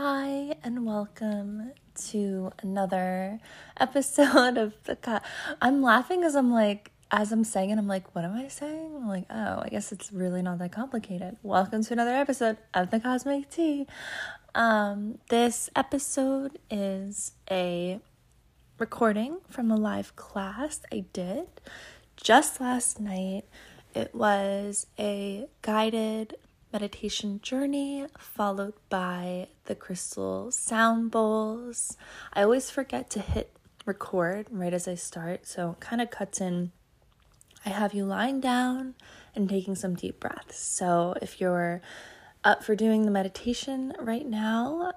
[0.00, 1.72] Hi, and welcome
[2.10, 3.40] to another
[3.80, 4.94] episode of the.
[4.94, 5.18] Co-
[5.60, 8.92] I'm laughing because I'm like, as I'm saying it, I'm like, what am I saying?
[8.94, 11.38] I'm like, oh, I guess it's really not that complicated.
[11.42, 13.88] Welcome to another episode of the Cosmic Tea.
[14.54, 17.98] Um, this episode is a
[18.78, 21.48] recording from a live class I did
[22.16, 23.46] just last night.
[23.96, 26.36] It was a guided
[26.72, 31.96] meditation journey followed by the crystal sound bowls.
[32.32, 36.40] I always forget to hit record right as I start, so it kind of cuts
[36.40, 36.72] in.
[37.64, 38.94] I have you lying down
[39.34, 40.58] and taking some deep breaths.
[40.58, 41.80] So if you're
[42.44, 44.92] up for doing the meditation right now,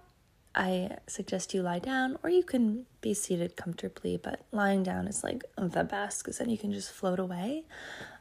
[0.53, 5.23] I suggest you lie down or you can be seated comfortably, but lying down is
[5.23, 7.63] like the best because then you can just float away.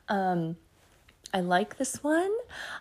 [0.08, 0.56] Um,
[1.32, 2.32] I like this one.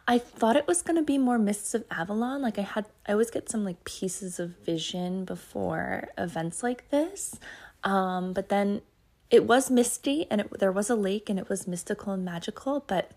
[0.07, 2.41] I thought it was gonna be more Mists of Avalon.
[2.41, 7.39] Like I had, I always get some like pieces of vision before events like this.
[7.83, 8.81] Um, but then
[9.29, 12.83] it was misty and it, there was a lake and it was mystical and magical.
[12.87, 13.11] But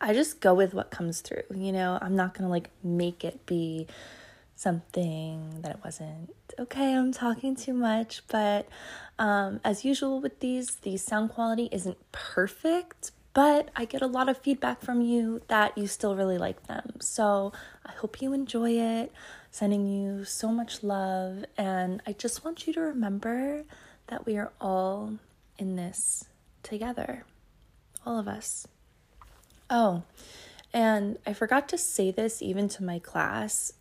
[0.00, 1.44] I just go with what comes through.
[1.54, 3.86] You know, I'm not gonna like make it be
[4.56, 6.30] something that it wasn't.
[6.58, 8.66] Okay, I'm talking too much, but
[9.18, 14.30] um, as usual with these, the sound quality isn't perfect, but I get a lot
[14.30, 16.94] of feedback from you that you still really like them.
[17.00, 17.52] So
[17.84, 19.12] I hope you enjoy it.
[19.50, 21.44] Sending you so much love.
[21.58, 23.64] And I just want you to remember
[24.06, 25.18] that we are all
[25.58, 26.24] in this
[26.62, 27.26] together.
[28.06, 28.66] All of us.
[29.68, 30.04] Oh,
[30.72, 33.74] and I forgot to say this even to my class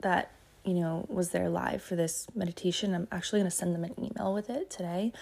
[0.00, 0.30] that,
[0.64, 2.94] you know, was there live for this meditation.
[2.94, 5.12] I'm actually going to send them an email with it today.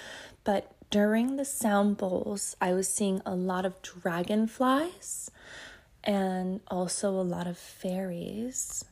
[0.44, 5.30] But during the sound bowls, I was seeing a lot of dragonflies
[6.02, 8.84] and also a lot of fairies.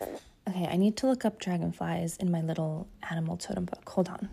[0.00, 3.88] Okay, I need to look up dragonflies in my little animal totem book.
[3.90, 4.28] Hold on.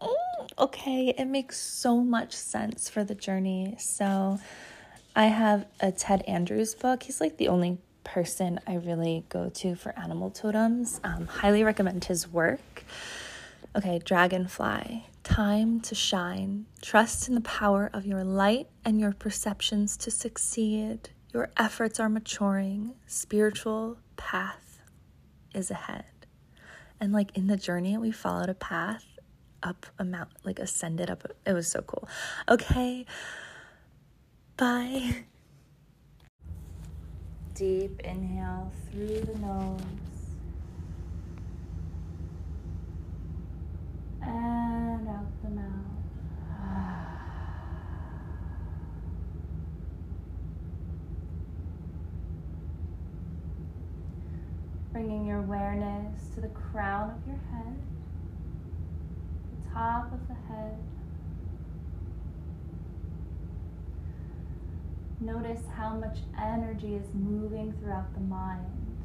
[0.00, 3.76] Oh, okay, it makes so much sense for the journey.
[3.78, 4.40] So,
[5.14, 7.04] I have a Ted Andrews book.
[7.04, 11.00] He's like the only person I really go to for animal totems.
[11.02, 12.84] Um, highly recommend his work.
[13.76, 16.66] Okay, dragonfly, time to shine.
[16.80, 21.10] Trust in the power of your light and your perceptions to succeed.
[21.34, 22.94] Your efforts are maturing.
[23.06, 24.80] Spiritual path
[25.54, 26.06] is ahead.
[26.98, 29.04] And like in the journey, we followed a path
[29.62, 31.30] up a mountain, like ascended up.
[31.46, 32.08] It was so cool.
[32.48, 33.04] Okay,
[34.56, 35.24] bye.
[37.54, 40.17] Deep inhale through the nose.
[44.28, 45.64] And out the mouth.
[54.92, 57.76] Bringing your awareness to the crown of your head,
[59.50, 60.76] the top of the head.
[65.20, 68.97] Notice how much energy is moving throughout the mind.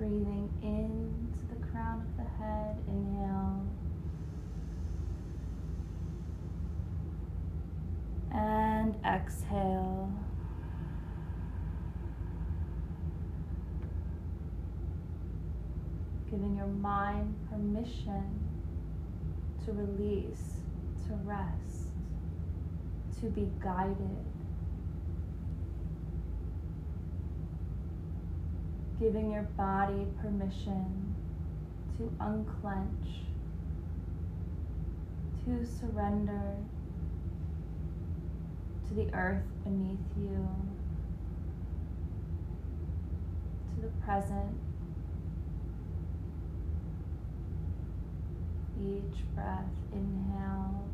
[0.00, 2.82] Breathing into the crown of the head.
[2.88, 3.66] Inhale.
[8.32, 10.10] And exhale.
[16.30, 18.40] Giving your mind permission
[19.66, 20.62] to release,
[21.06, 21.88] to rest,
[23.20, 24.29] to be guided.
[29.00, 31.14] Giving your body permission
[31.96, 33.24] to unclench,
[35.42, 36.56] to surrender
[38.86, 40.46] to the earth beneath you,
[43.74, 44.60] to the present.
[48.78, 50.84] Each breath, inhale.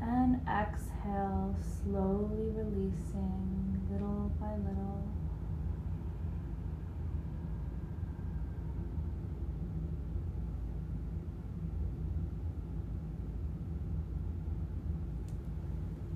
[0.00, 5.04] And exhale, slowly releasing little by little.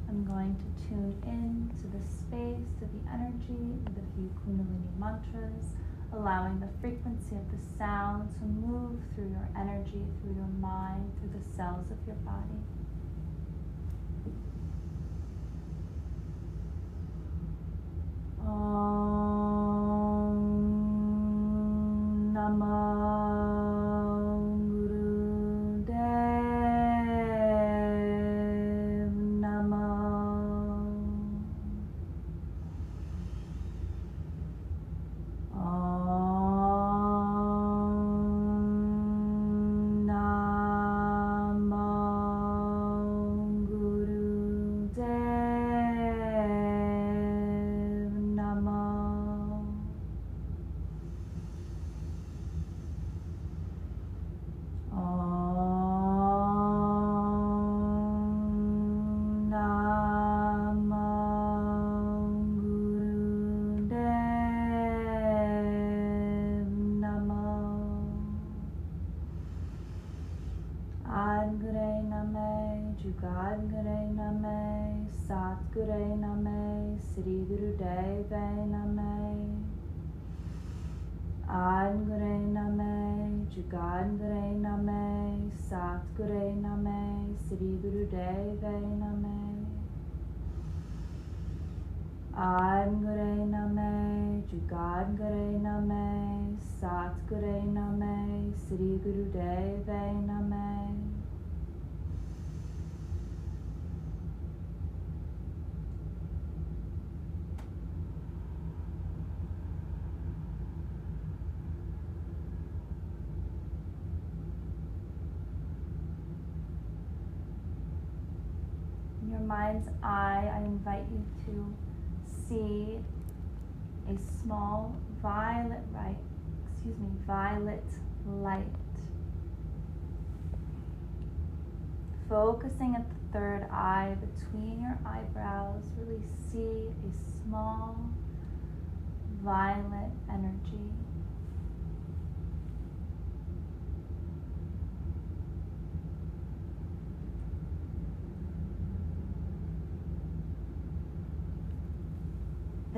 [0.08, 4.98] I'm going to tune in to the space, to the energy with a few Kundalini
[4.98, 5.76] mantras,
[6.12, 11.38] allowing the frequency of the sound to move through your energy, through your mind, through
[11.38, 12.62] the cells of your body.
[18.46, 18.85] Name,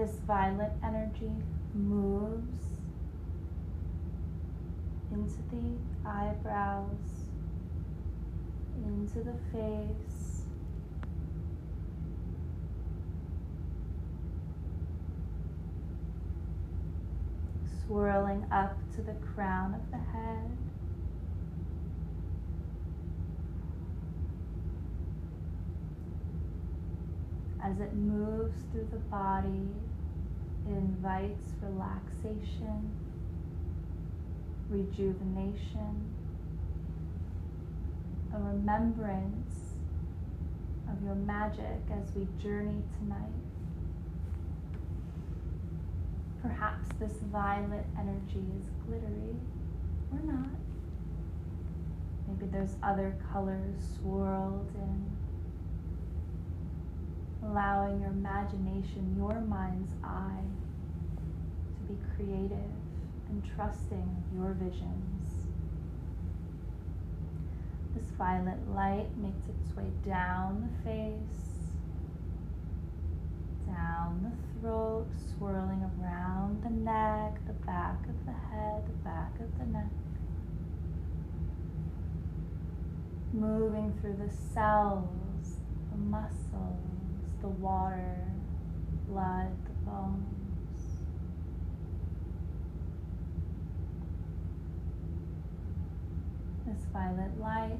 [0.08, 1.30] This violet energy
[1.74, 2.64] moves
[5.12, 7.26] into the eyebrows,
[8.82, 10.44] into the face.
[17.86, 20.56] Swirling up to the crown of the head.
[27.62, 29.68] As it moves through the body,
[30.68, 32.94] it invites relaxation,
[34.68, 36.14] rejuvenation,
[38.34, 39.74] a remembrance
[40.90, 43.32] of your magic as we journey tonight.
[46.42, 49.36] Perhaps this violet energy is glittery
[50.12, 50.50] or not.
[52.26, 55.17] Maybe there's other colors swirled in
[57.48, 60.44] allowing your imagination, your mind's eye,
[61.76, 62.72] to be creative
[63.28, 65.46] and trusting your visions.
[67.94, 71.72] This violet light makes its way down the face,
[73.66, 75.06] down the throat,
[75.36, 79.90] swirling around the neck, the back of the head, the back of the neck.
[83.32, 85.56] Moving through the cells,
[85.90, 86.97] the muscles
[87.40, 88.24] the water,
[89.08, 90.24] blood, the bones.
[96.66, 97.78] This violet light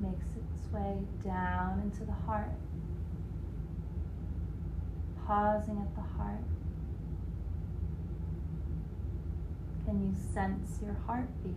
[0.00, 2.52] makes its way down into the heart,
[5.26, 6.44] pausing at the heart.
[9.86, 11.54] Can you sense your heartbeat?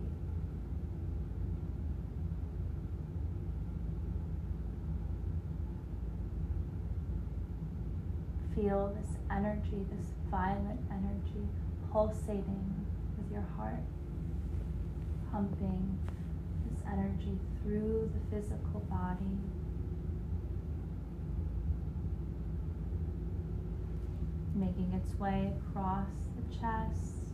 [8.54, 11.48] Feel this energy, this violent energy
[11.90, 13.82] pulsating with your heart,
[15.30, 15.98] pumping
[16.70, 19.38] this energy through the physical body.
[24.54, 27.32] Making its way across the chest,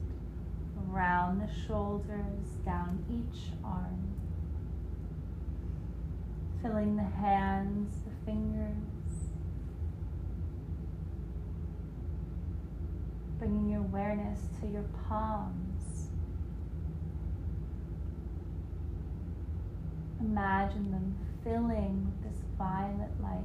[0.88, 4.14] around the shoulders, down each arm.
[6.62, 8.87] Filling the hands, the fingers,
[13.38, 16.08] bringing your awareness to your palms.
[20.20, 23.38] Imagine them filling with this violet light.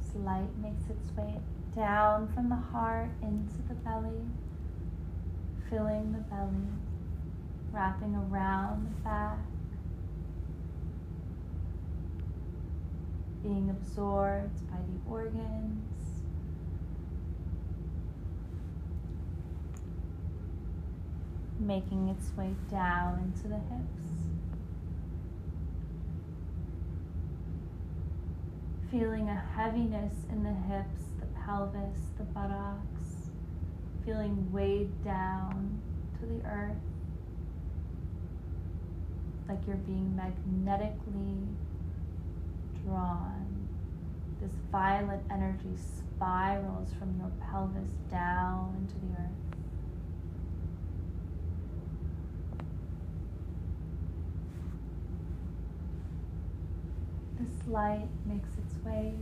[0.00, 1.34] This light makes its way
[1.74, 4.24] down from the heart into the belly,
[5.68, 6.85] filling the belly
[7.76, 9.38] wrapping around the back,
[13.42, 15.82] being absorbed by the organs.
[21.60, 24.06] Making its way down into the hips.
[28.90, 33.30] Feeling a heaviness in the hips, the pelvis, the buttocks,
[34.06, 35.78] feeling weighed down
[36.20, 36.95] to the earth
[39.48, 41.46] like you're being magnetically
[42.84, 43.68] drawn
[44.40, 49.46] this violet energy spirals from your pelvis down into the earth.
[57.38, 59.14] This light makes its way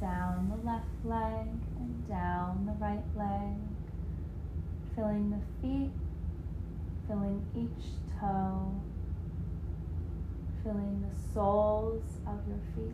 [0.00, 1.48] down the left leg
[1.78, 3.56] and down the right leg,
[4.94, 5.92] filling the feet,
[7.08, 7.86] filling each
[8.20, 8.72] toe,
[10.66, 12.92] filling the soles of your feet.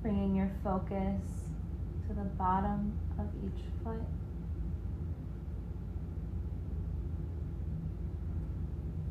[0.00, 1.20] Bringing your focus
[2.08, 4.00] to the bottom of each foot.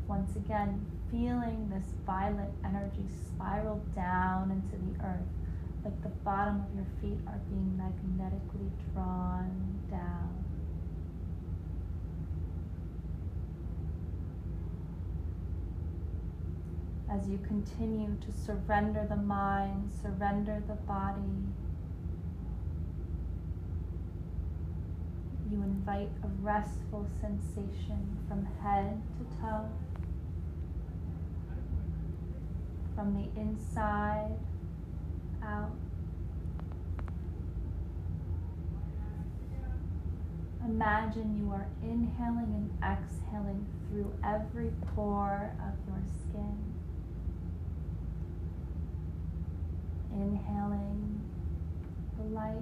[0.07, 5.29] Once again, feeling this violet energy spiral down into the earth,
[5.85, 10.38] like the bottom of your feet are being magnetically drawn down.
[17.11, 21.21] As you continue to surrender the mind, surrender the body,
[25.49, 29.69] you invite a restful sensation from head to toe.
[32.99, 34.35] from the inside
[35.41, 35.71] out.
[40.65, 46.57] Imagine you are inhaling and exhaling through every pore of your skin.
[50.11, 51.21] Inhaling
[52.17, 52.57] the light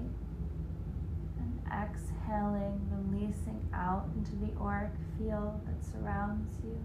[1.39, 4.51] and exhaling, releasing out into the
[5.17, 6.77] field that surrounds you.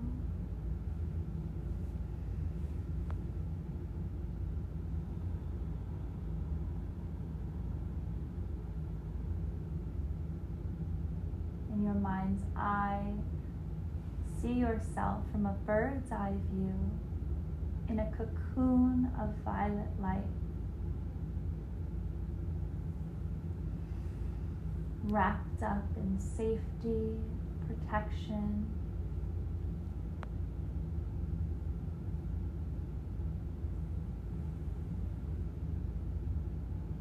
[11.73, 13.13] In your mind's eye,
[14.41, 16.75] see yourself from a bird's eye view
[17.89, 20.23] in a cocoon of violet light.
[25.05, 27.19] Wrapped up in safety,
[27.69, 28.67] protection,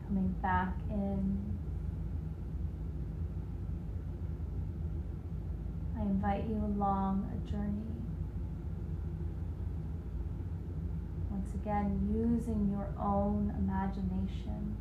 [0.07, 1.51] coming back in
[6.01, 8.01] I invite you along a journey.
[11.29, 14.75] Once again, using your own imagination,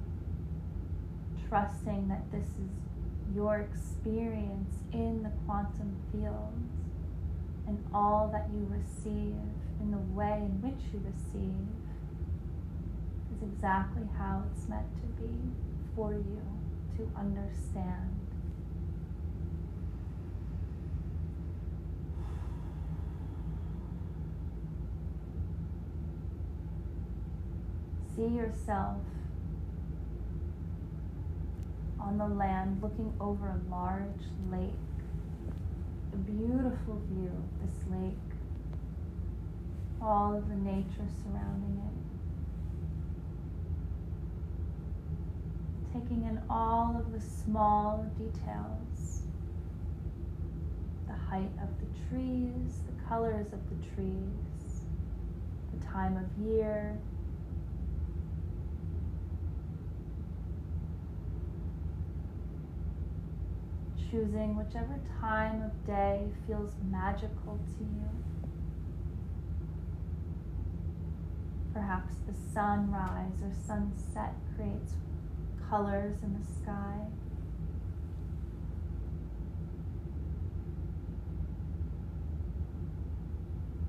[1.47, 2.90] trusting that this is
[3.35, 6.71] your experience in the quantum fields
[7.67, 9.37] and all that you receive
[9.81, 11.69] in the way in which you receive
[13.35, 15.31] is exactly how it's meant to be
[15.95, 16.43] for you
[16.97, 18.17] to understand.
[28.17, 28.99] see yourself
[32.01, 34.75] on the land looking over a large lake.
[36.13, 37.31] A beautiful view
[37.63, 38.17] this lake,
[40.03, 41.95] all of the nature surrounding it.
[45.93, 49.23] Taking in all of the small details
[51.07, 54.85] the height of the trees, the colors of the trees,
[55.73, 56.97] the time of year,
[64.11, 68.09] choosing whichever time of day feels magical to you.
[71.73, 74.95] Perhaps the sunrise or sunset creates
[75.69, 76.97] colors in the sky.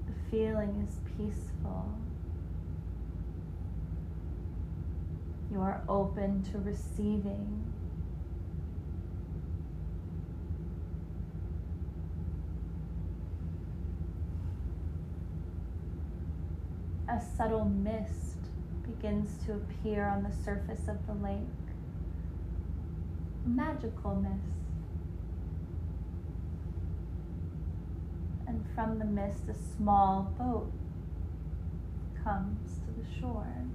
[0.05, 1.89] The feeling is peaceful.
[5.51, 7.73] You are open to receiving
[17.11, 18.37] a subtle mist
[18.85, 21.41] begins to appear on the surface of the lake.
[23.45, 24.55] Magical mist.
[28.47, 30.71] And from the mist, a small boat
[32.23, 33.65] comes to the shore.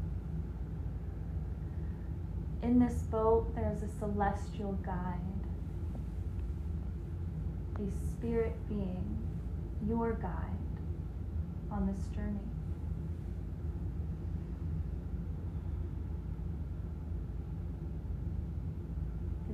[2.62, 5.21] In this boat, there's a celestial guide,
[7.76, 9.19] a spirit being,
[9.87, 10.33] your guide
[11.71, 12.56] on this journey.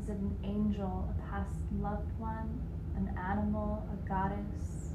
[0.02, 2.60] Is it an angel, a past loved one,
[2.96, 4.94] an animal, a goddess?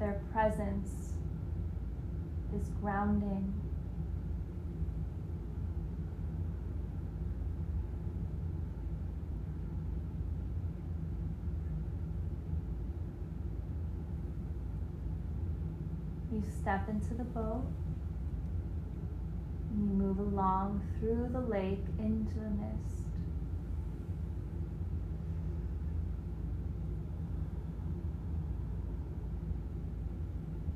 [0.00, 1.12] Their presence
[2.52, 3.63] is grounding
[16.34, 17.62] You step into the boat
[19.70, 23.06] and you move along through the lake into the mist.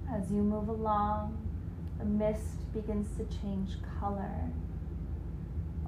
[0.08, 1.36] As you move along,
[1.98, 4.52] the mist begins to change color.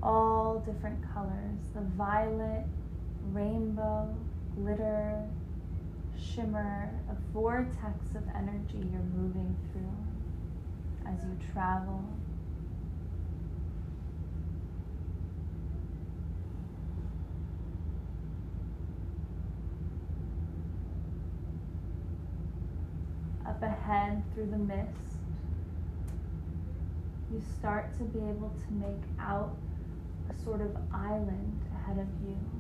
[0.03, 2.65] All different colors the violet,
[3.31, 4.17] rainbow,
[4.57, 5.29] glitter,
[6.21, 12.05] shimmer, a vortex of energy you're moving through as you travel.
[23.47, 25.17] Up ahead through the mist,
[27.33, 29.57] you start to be able to make out
[30.29, 32.60] a sort of island ahead of you.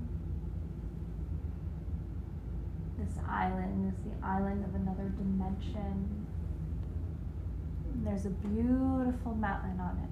[3.00, 6.26] This island is the island of another dimension.
[8.04, 10.10] There's a beautiful mountain on it.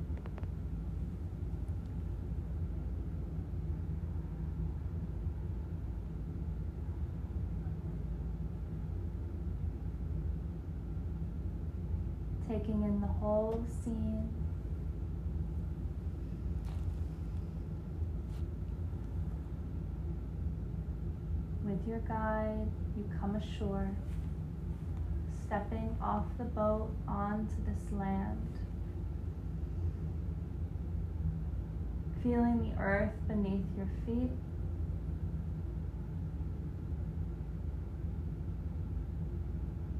[12.48, 14.30] Taking in the whole scene.
[21.68, 23.90] with your guide, you come ashore,
[25.46, 28.58] stepping off the boat onto this land.
[32.22, 34.30] Feeling the earth beneath your feet.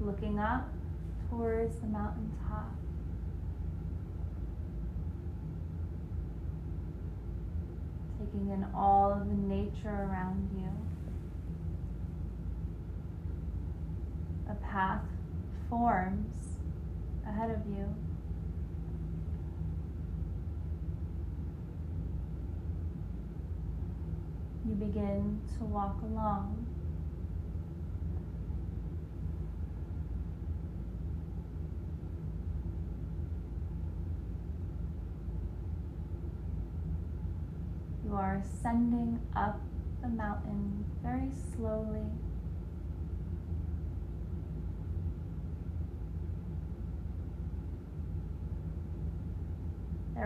[0.00, 0.68] Looking up
[1.30, 2.74] towards the mountain top.
[8.18, 10.68] Taking in all of the nature around you.
[14.48, 15.02] a path
[15.70, 16.58] forms
[17.26, 17.94] ahead of you.
[24.68, 26.66] You begin to walk along.
[38.04, 39.60] You are ascending up
[40.02, 42.06] the mountain very slowly.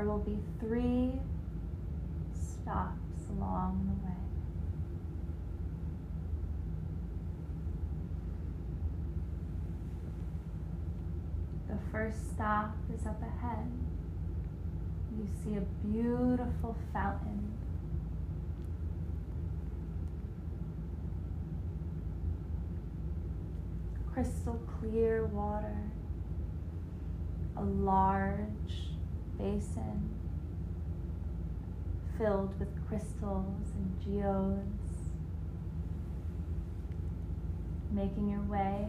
[0.03, 1.13] There will be three
[2.35, 4.17] stops along the way.
[11.69, 13.71] The first stop is up ahead.
[15.17, 17.57] You see a beautiful fountain.
[24.13, 25.93] Crystal clear water,
[27.57, 28.82] a large
[29.43, 30.09] basin
[32.17, 35.11] filled with crystals and geodes,
[37.91, 38.87] making your way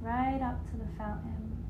[0.00, 1.64] right up to the fountain.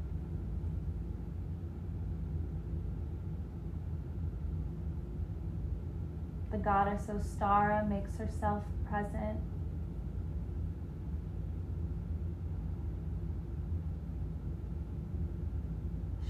[6.51, 9.39] The goddess Ostara makes herself present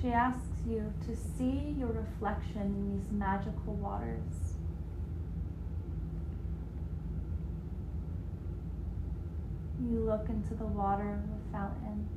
[0.00, 4.56] She asks you to see your reflection in these magical waters.
[9.80, 12.08] You look into the water of the fountain.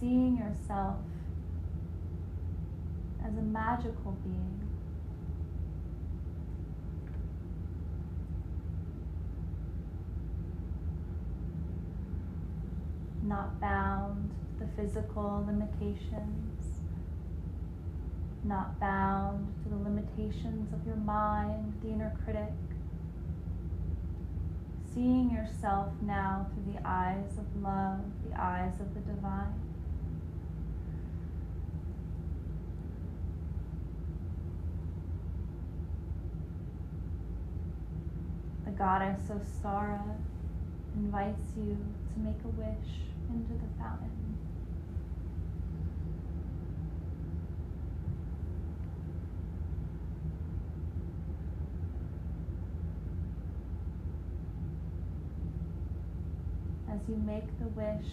[0.00, 0.96] Seeing yourself
[3.24, 4.71] as a magical being.
[13.32, 16.82] Not bound to the physical limitations,
[18.44, 22.52] not bound to the limitations of your mind, the inner critic.
[24.92, 29.54] Seeing yourself now through the eyes of love, the eyes of the divine.
[38.66, 40.02] The goddess Ostara
[40.94, 41.78] invites you
[42.12, 44.10] to make a wish into the fountain.
[56.92, 58.06] as you make the wish,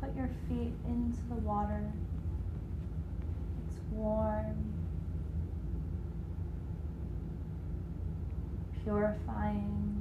[0.00, 1.92] put your feet into the water.
[3.66, 4.72] It's warm,
[8.84, 9.93] purifying.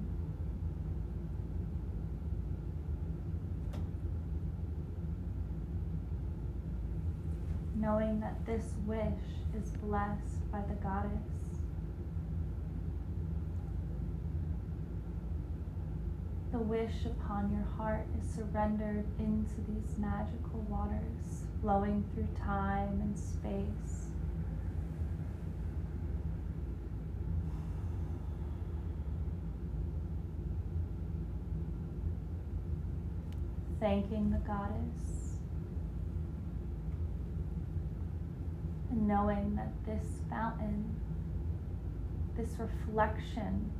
[7.84, 9.04] Knowing that this wish
[9.62, 11.20] is blessed by the goddess.
[16.54, 23.20] The wish upon your heart is surrendered into these magical waters flowing through time and
[23.20, 24.08] space.
[33.82, 35.23] Thanking the goddess
[38.94, 40.96] and knowing that this fountain,
[42.38, 43.72] this reflection,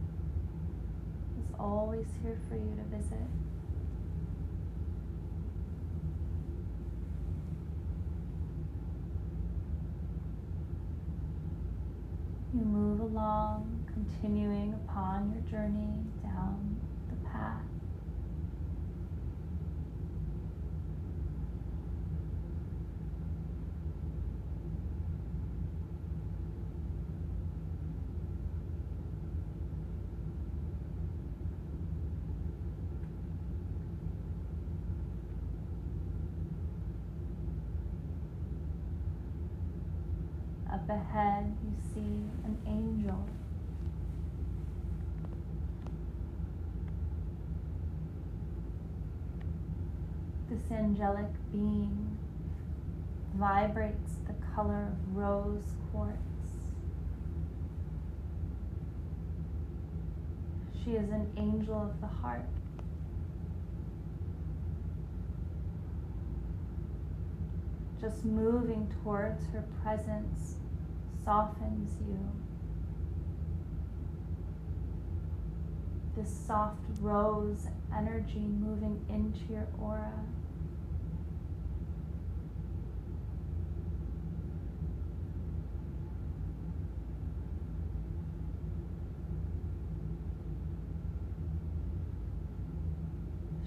[1.40, 3.28] is always here for you to visit.
[12.56, 17.62] You move along, continuing upon your journey down the path.
[40.84, 43.18] Up ahead, you see an angel.
[50.50, 52.18] This angelic being
[53.36, 56.18] vibrates the color of rose quartz.
[60.84, 62.42] She is an angel of the heart.
[68.02, 70.58] Just moving towards her presence
[71.26, 72.20] softens you.
[76.16, 80.12] This soft rose energy moving into your aura.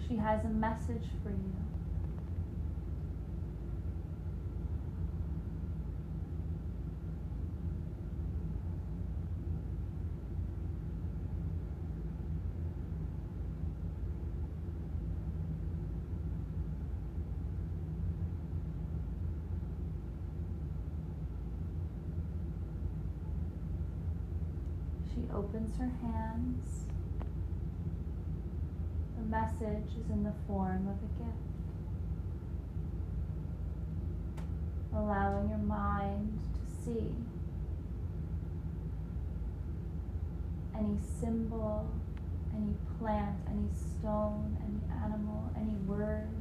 [0.08, 1.52] She has a message for you.
[25.14, 25.22] She
[25.78, 26.84] her hands.
[29.16, 31.36] The message is in the form of a gift.
[34.94, 37.14] Allowing your mind to see
[40.74, 41.90] any symbol,
[42.54, 46.36] any plant, any stone, any animal, any word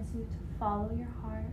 [0.00, 1.44] Reminds you to follow your heart.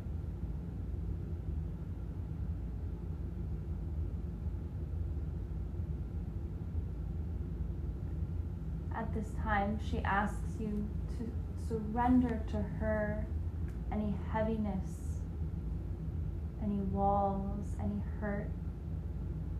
[8.95, 11.29] At this time, she asks you to
[11.67, 13.25] surrender to her
[13.91, 14.87] any heaviness,
[16.63, 18.49] any walls, any hurt,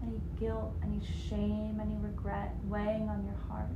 [0.01, 3.69] any guilt, any shame, any regret weighing on your heart.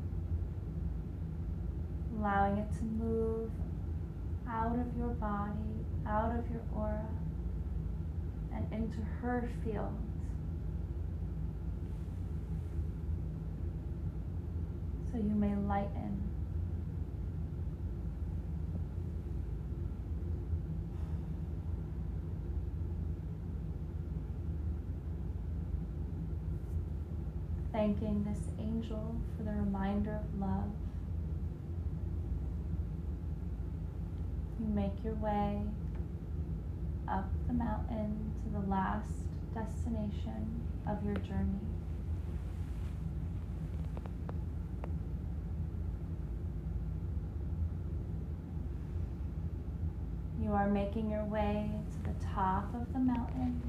[2.17, 3.51] Allowing it to move
[4.51, 7.07] out of your body, out of your aura,
[8.53, 9.97] and into her field.
[15.11, 16.21] So you may lighten.
[27.71, 30.71] Thanking this angel for the reminder of love.
[34.61, 35.59] You make your way
[37.07, 39.09] up the mountain to the last
[39.55, 41.59] destination of your journey.
[50.39, 53.61] You are making your way to the top of the mountain.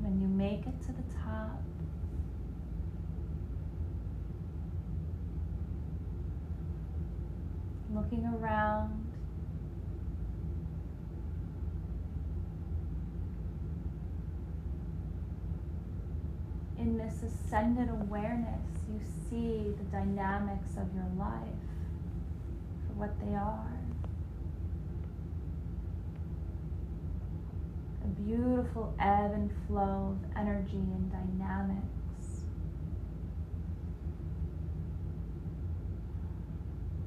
[0.00, 1.62] When you make it to the top,
[7.94, 9.06] looking around.
[16.78, 21.62] In this ascended awareness, you see the dynamics of your life
[22.86, 23.76] for what they are.
[28.02, 31.99] A beautiful ebb and flow of energy and dynamics.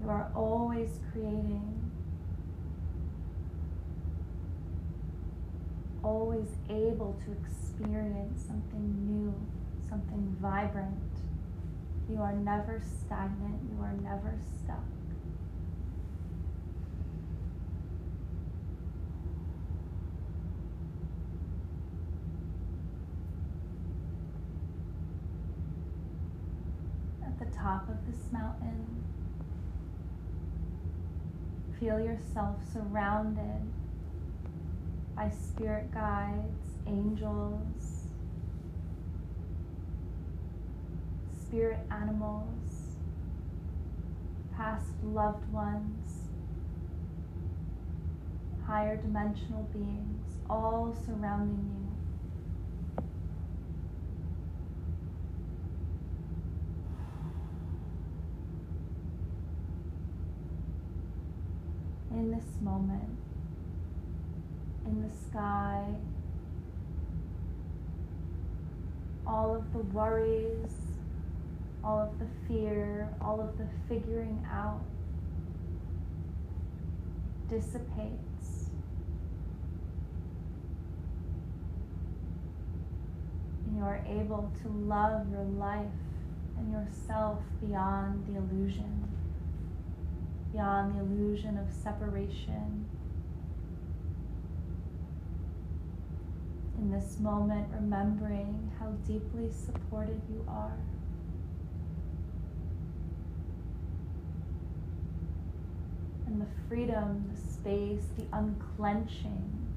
[0.03, 1.91] You are always creating,
[6.03, 9.33] always able to experience something new,
[9.87, 10.99] something vibrant.
[12.09, 14.83] You are never stagnant, you are never stuck.
[27.25, 29.03] At the top of this mountain,
[31.83, 33.59] feel yourself surrounded
[35.17, 38.05] by spirit guides, angels,
[41.45, 42.95] spirit animals,
[44.55, 46.29] past loved ones,
[48.65, 51.82] higher dimensional beings, all surrounding you.
[62.13, 63.17] In this moment,
[64.85, 65.83] in the sky,
[69.25, 70.75] all of the worries,
[71.83, 74.81] all of the fear, all of the figuring out
[77.49, 78.69] dissipates.
[83.65, 85.87] And you are able to love your life
[86.57, 89.12] and yourself beyond the illusion
[90.53, 92.85] beyond the illusion of separation.
[96.77, 100.77] In this moment, remembering how deeply supported you are.
[106.27, 109.67] And the freedom, the space, the unclenching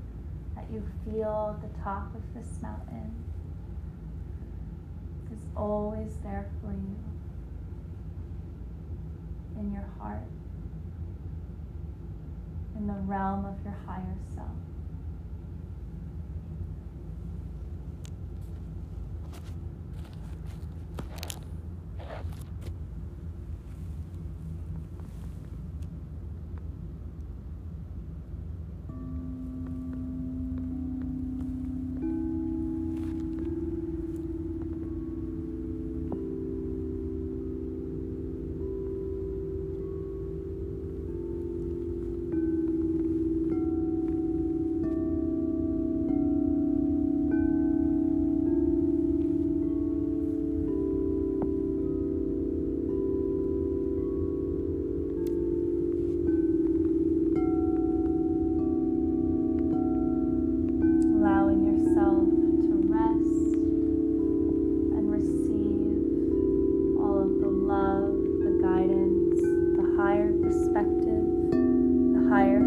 [0.55, 3.15] that you feel at the top of this mountain
[5.33, 6.97] is always there for you
[9.59, 10.23] in your heart
[12.79, 14.49] in the realm of your higher self.
[70.87, 72.61] perspective, the higher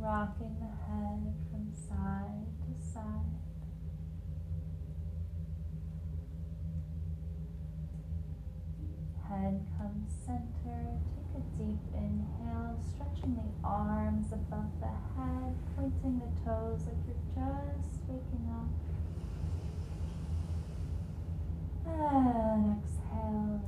[0.00, 3.36] Rocking the head from side to side.
[9.28, 11.00] Head comes center.
[11.12, 17.16] Take a deep inhale, stretching the arms above the head, pointing the toes like you're
[17.34, 18.70] just waking up.
[21.86, 23.60] And exhale.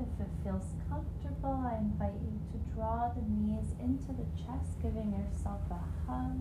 [0.00, 5.12] If it feels comfortable, I invite you to draw the knees into the chest, giving
[5.12, 6.38] yourself a hug.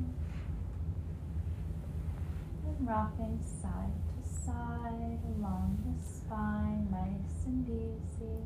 [2.66, 8.44] And rocking side to side along the spine, nice and easy.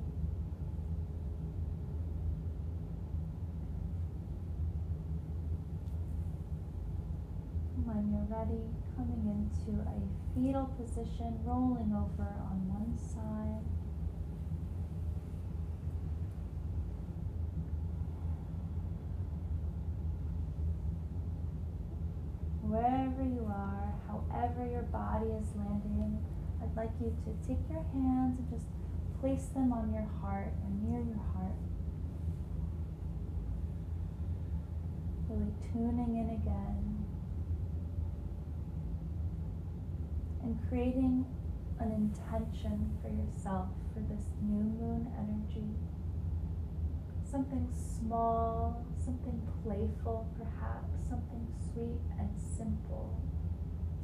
[7.85, 8.63] When you're ready,
[8.95, 9.99] coming into a
[10.33, 13.80] fetal position, rolling over on one side.
[22.71, 26.23] Wherever you are, however your body is landing,
[26.63, 28.63] I'd like you to take your hands and just
[29.19, 31.59] place them on your heart or near your heart.
[35.27, 37.05] Really tuning in again
[40.41, 41.25] and creating
[41.81, 45.67] an intention for yourself for this new moon energy.
[47.31, 53.21] Something small, something playful, perhaps, something sweet and simple.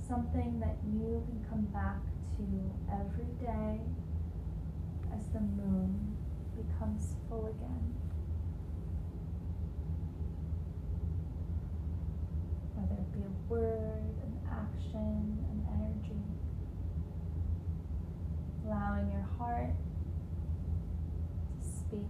[0.07, 1.99] Something that you can come back
[2.37, 2.45] to
[2.89, 3.81] every day
[5.13, 6.15] as the moon
[6.55, 7.93] becomes full again.
[12.75, 16.23] Whether it be a word, an action, an energy.
[18.65, 19.75] Allowing your heart
[21.61, 22.07] to speak.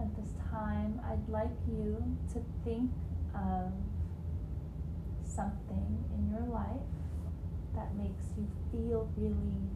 [0.00, 2.02] At this time, I'd like you
[2.32, 2.90] to think
[3.34, 3.70] of
[5.22, 6.88] something in your life
[7.74, 9.68] that makes you feel really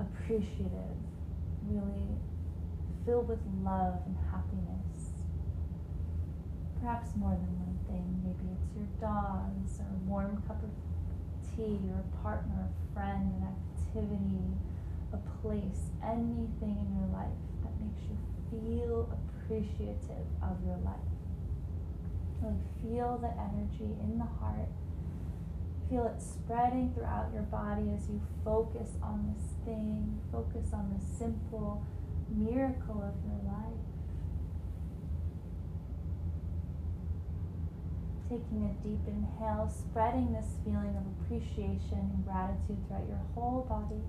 [0.00, 0.98] appreciative,
[1.68, 2.08] really
[3.06, 5.14] filled with love and happiness.
[6.80, 8.02] Perhaps more than one thing.
[8.24, 10.74] Maybe it's your dogs, or a warm cup of
[11.54, 14.42] tea, or a partner, a friend, an activity,
[15.12, 18.18] a place, anything in your life that makes you
[18.50, 21.10] feel appreciative of your life.
[22.40, 24.68] Really feel the energy in the heart.
[25.90, 31.04] Feel it spreading throughout your body as you focus on this thing, focus on the
[31.18, 31.84] simple
[32.28, 33.82] miracle of your life.
[38.30, 44.00] Taking a deep inhale, spreading this feeling of appreciation and gratitude throughout your whole body.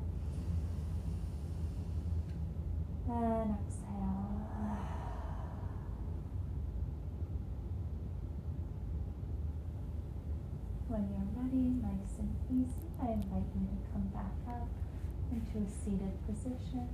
[3.10, 4.41] And exhale.
[10.92, 14.68] When you're ready, nice and easy, I invite you to come back up
[15.32, 16.90] into a seated position.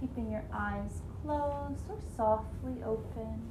[0.00, 3.42] Keeping your eyes closed or softly open.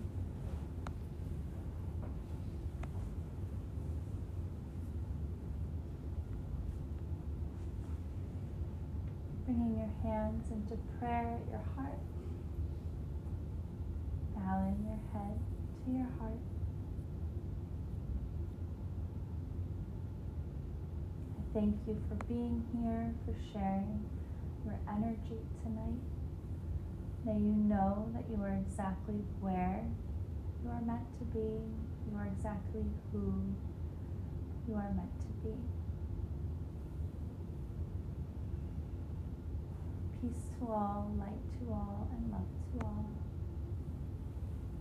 [9.43, 11.99] Bringing your hands into prayer at your heart.
[14.35, 15.39] Bowing your head
[15.83, 16.41] to your heart.
[21.37, 24.05] I thank you for being here, for sharing
[24.65, 26.01] your energy tonight.
[27.25, 29.85] May you know that you are exactly where
[30.63, 31.39] you are meant to be,
[32.07, 33.55] You are exactly who
[34.67, 35.55] you are meant to be.
[40.21, 43.24] Peace to all, light to all, and love to all.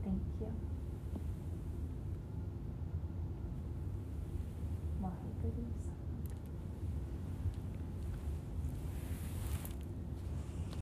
[0.04, 0.54] Thank you.
[5.00, 5.73] Waheguru